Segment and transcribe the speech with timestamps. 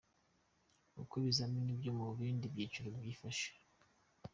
[1.01, 3.49] Uko ibizamini byo mu bind byiciro byifashe.